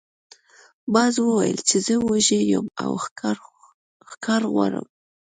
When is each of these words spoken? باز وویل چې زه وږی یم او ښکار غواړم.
باز 0.93 1.13
وویل 1.19 1.59
چې 1.69 1.77
زه 1.85 1.95
وږی 2.07 2.41
یم 2.51 2.65
او 2.83 2.91
ښکار 4.11 4.41
غواړم. 4.53 4.87